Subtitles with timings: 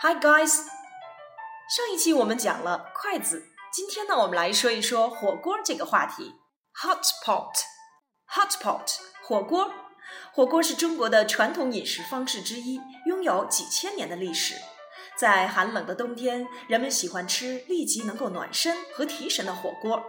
[0.00, 0.58] Hi guys，
[1.68, 6.36] 上一期我们讲了筷子，今天呢，我们来说一说火锅这个话题。
[6.84, 9.72] Hot pot，hot pot，火锅。
[10.32, 14.54] 火锅是中国的传统饮食方式之一，拥有几千年的历史。
[15.16, 20.00] 在寒冷的冬天，人们喜欢吃立即能够暖身和提神的火锅。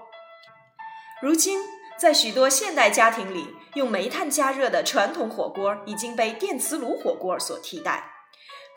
[1.19, 1.61] 如今，
[1.97, 8.18] 在许多现代家庭里，用煤炭加热的传统火锅已经被电磁炉火锅所替代。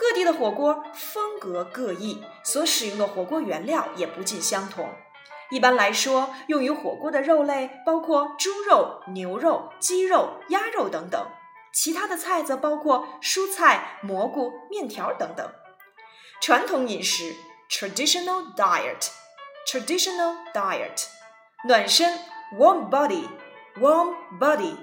[0.02, 4.88] 各地的火锅风格各异，所使用的火锅原料也不尽相同。
[5.48, 11.29] 一般来说，用于火锅的肉类包括猪肉、牛肉、鸡肉、鸭肉等等；
[11.73, 15.48] 其他的菜则包括蔬菜、蘑菇、面条等等。
[16.41, 17.37] 传统饮食
[17.71, 21.07] （traditional diet），traditional diet，
[21.69, 22.19] 暖身
[22.59, 24.74] （warm body），warm body，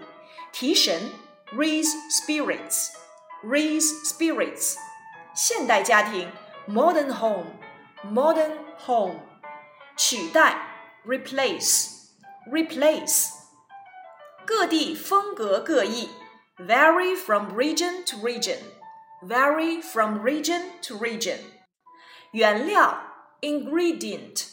[0.53, 1.11] 提神
[1.53, 4.77] （raise spirits），raise spirits。
[5.38, 6.30] 现代家庭
[6.68, 8.52] （modern home），modern
[8.86, 9.16] home，
[9.96, 10.56] 取代
[11.06, 13.30] （replace），replace。
[14.46, 16.10] 各地风格各异
[16.58, 21.38] （vary from region to region）。vary from region to region。
[22.32, 23.00] 原料
[23.40, 24.48] ingredient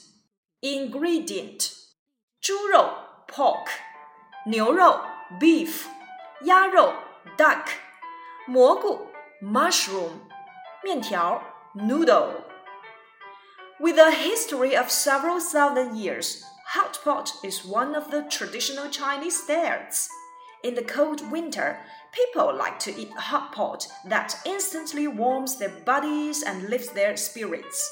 [0.61, 1.71] ingredient，
[2.39, 2.89] 猪肉
[3.27, 3.67] pork，
[4.45, 5.01] 牛肉
[5.39, 5.85] beef，
[6.43, 6.93] 鸭肉
[7.37, 7.65] duck，
[8.45, 9.07] 蘑菇
[9.41, 10.11] mushroom，
[10.84, 11.42] 面条
[11.74, 12.44] noodle。
[13.80, 20.08] With a history of several thousand years, hot pot is one of the traditional Chinese desserts.
[20.62, 21.78] In the cold winter,
[22.12, 27.90] people like to eat hot pot that instantly warms their bodies and lifts their spirits.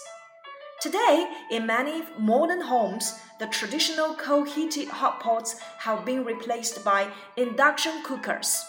[0.80, 7.08] Today, in many modern homes, the traditional coal heated hot pots have been replaced by
[7.36, 8.64] induction cookers.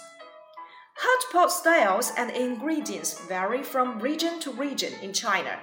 [0.97, 5.59] Hot pot styles and ingredients vary from region to region in China.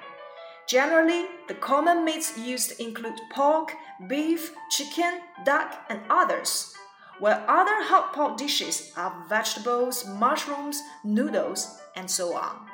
[0.68, 3.74] Generally, the common meats used include pork,
[4.08, 6.74] beef, chicken, duck, and others
[7.22, 12.66] while other hot pot dishes are vegetables, mushrooms, noodles, and so on.